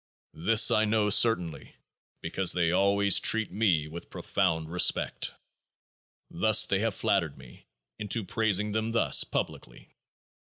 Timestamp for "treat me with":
3.19-4.09